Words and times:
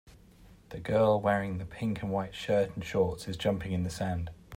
The 0.69 0.79
girl 0.79 1.21
wearing 1.21 1.59
the 1.59 1.65
pink 1.65 2.01
and 2.01 2.11
white 2.11 2.33
shirt 2.33 2.71
and 2.73 2.83
shorts 2.83 3.27
is 3.27 3.37
jumping 3.37 3.71
in 3.71 3.83
the 3.83 3.91
sand. 3.91 4.31